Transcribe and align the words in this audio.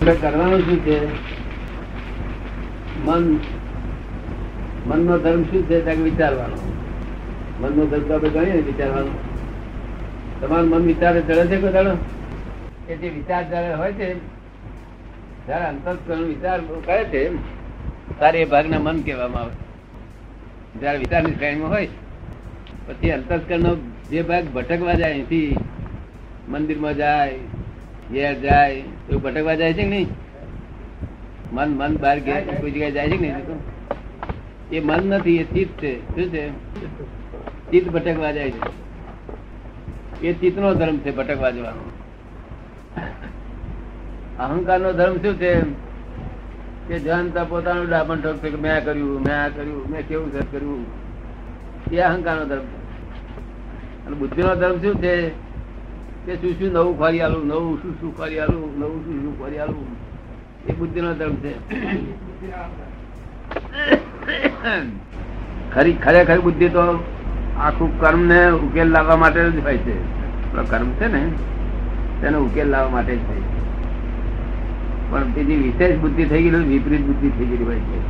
કરવાનું 0.00 0.60
શું 0.60 0.78
છે? 0.84 0.98
મન, 3.04 3.38
મનનો 4.86 5.18
ધર્મ 5.18 5.42
શું 5.42 5.62
છે? 5.62 5.84
ત્યાં 5.84 5.96
વિચારવાનો. 5.96 6.56
મનનો 7.60 7.86
ધર્મ 7.86 8.02
તો 8.02 8.14
આપણે 8.14 8.30
ગણીએ 8.30 8.52
ને 8.52 8.60
વિચારવાનો. 8.60 9.10
તમારું 10.40 10.70
મન 10.70 10.82
વિચારે 10.82 11.20
ચડે 11.20 11.46
છે 11.46 11.60
કોઈ 11.60 11.72
દાડો? 11.72 11.96
એ 12.88 12.96
જે 12.96 13.08
વિચાર 13.08 13.48
જયારે 13.48 13.74
હોય 13.74 13.92
છે, 13.92 14.14
જયારે 15.46 15.64
અંતસ્કરણ 15.64 16.24
વિચાર 16.24 16.60
કરે 16.60 17.04
છે 17.04 17.36
ત્યારે 18.18 18.38
એ 18.38 18.44
ભાગના 18.44 18.78
મન 18.78 19.02
કહેવામાં 19.02 19.42
આવે. 19.42 19.52
જયારે 20.80 20.98
વિચારની 20.98 21.32
શ્રેણીમાં 21.32 21.70
હોય, 21.70 21.88
પછી 22.86 23.10
અંતસ્કરણનો 23.10 23.76
જે 24.10 24.22
ભાગ 24.22 24.44
ભટકવા 24.44 24.94
જાય 24.94 25.12
અહીંથી 25.12 25.56
મંદિરમાં 26.48 26.96
જાય 26.96 27.34
ઘેર 28.12 28.40
જાય 28.40 28.82
તો 28.82 29.18
ભટકવા 29.18 29.54
જાય 29.54 29.72
છે 29.72 29.82
કે 29.82 29.88
નહીં? 29.88 30.08
મન 31.52 31.68
મન 31.68 31.96
બહાર 31.96 32.20
ઘેર 32.20 32.40
કોઈ 32.60 32.70
જગ્યાએ 32.70 32.90
જાય 32.90 33.08
છે 33.08 33.16
કે 33.16 33.32
નહીં? 33.32 33.72
એ 34.70 34.80
મન 34.80 35.06
નથી 35.06 35.36
એ 35.36 35.44
ચિત્ત 35.44 35.82
છે. 35.82 36.08
શું 36.08 36.32
છે? 36.32 36.50
ચિત્ત 37.70 37.88
ભટકવા 37.88 38.32
જાય 38.32 38.50
છે. 38.50 38.82
એ 40.26 40.32
ચિત્ત 40.32 40.58
નો 40.58 40.74
ધર્મ 40.74 40.98
છે 40.98 41.10
ભટકવા 41.10 41.50
જવાનો. 41.50 41.90
અહંકાર 44.38 44.80
નો 44.80 44.92
ધર્મ 44.92 45.16
શું 45.16 45.34
છે? 45.34 45.60
કે 46.88 46.98
જાણતા 46.98 47.44
પોતાનું 47.44 47.88
ડાપણ 47.88 48.20
ઠોકશે 48.20 48.50
કે 48.50 48.56
મેં 48.56 48.84
કર્યું 48.84 49.20
મેં 49.20 49.44
આ 49.44 49.48
કર્યું 49.48 49.90
મેં 49.90 50.08
કેવું 50.08 50.32
સર 50.32 50.42
કર્યું. 50.52 50.86
એ 51.92 51.98
અહંકાર 51.98 52.36
નો 52.36 52.44
ધર્મ 52.44 52.62
છે. 52.62 52.82
અને 54.06 54.16
બુદ્ધિ 54.16 54.42
નો 54.42 54.54
ધર્મ 54.54 54.78
શું 54.78 54.94
છે? 55.02 55.51
કે 56.26 56.34
શું 56.36 56.58
શું 56.58 56.72
નવું 56.72 56.98
ખોરી 56.98 57.20
આલું, 57.20 57.46
નવું 57.46 57.82
શું 57.82 58.00
શું 58.00 58.16
ખોરી 58.16 58.38
આલું, 58.38 58.78
નવું 58.78 59.04
શું 59.04 59.22
શું 59.22 59.38
ખોરી 59.38 59.58
આલું. 59.58 59.86
એ 60.68 60.72
બુદ્ધિ 60.72 61.00
નો 61.00 61.14
ધર્મ 61.14 61.34
છે. 61.34 61.52
ખરી, 65.74 65.92
ખરેખર 65.92 66.40
બુદ્ધિ 66.40 66.68
તો 66.68 67.04
આખું 67.58 68.00
કર્મ 68.00 68.20
ને 68.20 68.50
ઉકેલ 68.50 68.88
લાવવા 68.88 69.16
માટે 69.16 69.50
જ 69.50 69.62
હોય 69.62 69.76
છે. 69.76 69.96
કર્મ 70.70 70.90
છે 70.90 71.06
ને, 71.06 71.30
તેનો 72.20 72.38
ઉકેલ 72.40 72.68
લાવવા 72.68 72.90
માટે 72.90 73.16
જ 73.16 73.18
હોય 73.28 73.36
છે. 73.36 73.60
પણ 75.10 75.24
બીજી 75.24 75.56
વિશેષ 75.56 75.98
બુદ્ધિ 75.98 76.24
થઈ 76.24 76.42
ગયેલી, 76.42 76.64
વિપરીત 76.64 77.00
બુદ્ધિ 77.00 77.28
થઈ 77.28 77.46
ગયેલી 77.46 77.64
હોય 77.64 77.78
છે. 77.78 78.00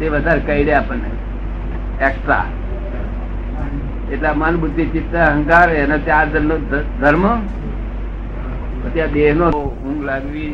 તે 0.00 0.08
વધારે 0.08 0.40
કહી 0.40 0.64
દે 0.64 0.72
આપણને. 0.72 1.10
એક્સ્ટ્રા 2.04 2.44
એટલે 4.12 4.30
મન, 4.30 4.54
બુદ્ધિ, 4.56 4.84
ચિત્ત, 4.86 5.14
અહંકાર 5.16 5.68
એના 5.74 5.98
ચાર 5.98 6.26
ધર્મ 7.00 7.24
પછી 8.82 9.00
આ 9.00 9.06
દેહ 9.06 9.34
નો 9.34 9.48
ઊંઘ 9.50 10.04
લાગવી, 10.04 10.50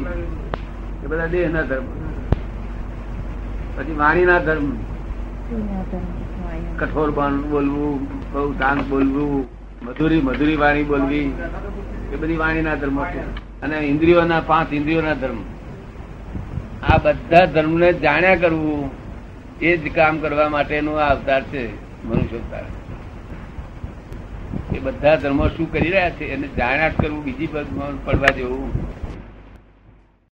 એ 1.05 1.07
બધા 1.07 1.27
દેહ 1.27 1.47
ના 1.49 1.63
ધર્મ. 1.63 1.87
પછી 3.77 3.97
વાણી 3.99 4.25
ના 4.25 4.39
ધર્મ. 4.39 4.69
કઠોર 6.79 7.09
બોલવું 7.11 7.97
બહુ 8.33 8.53
શાંત 8.53 8.83
બોલવું, 8.89 9.47
મધુરી 9.87 10.21
મધુરી 10.21 10.57
વાણી 10.57 10.85
બોલવી, 10.85 11.27
એ 12.13 12.17
બધી 12.17 12.37
વાણી 12.37 12.63
ના 12.63 12.75
ધર્મ 12.75 12.99
છે. 13.05 13.23
અને 13.63 13.77
ઇન્દ્રિયોના 13.87 14.41
પાંચ 14.47 14.73
ઇન્દ્રિયોના 14.73 15.15
ધર્મ. 15.15 15.41
આ 16.83 16.97
બધા 16.99 17.45
ધર્મને 17.47 17.89
જાણ્યા 17.93 18.37
કરવું 18.37 18.91
એ 19.61 19.77
જ 19.77 19.93
કામ 19.95 20.15
કરવા 20.19 20.49
માટેનું 20.49 20.97
આ 21.01 21.11
અવતાર 21.11 21.43
છે 21.43 21.63
મનુષ્ય 22.05 22.37
અવતાર 22.37 22.65
એ 24.75 24.79
બધા 24.79 25.17
ધર્મો 25.17 25.49
શું 25.49 25.73
કરી 25.73 25.91
રહ્યા 25.91 26.11
છે? 26.11 26.25
એને 26.25 26.49
જાણ્યા 26.49 26.89
કરવું 26.89 27.25
બીજી 27.25 27.47
પડવા 28.05 28.27
જેવું. 28.27 29.02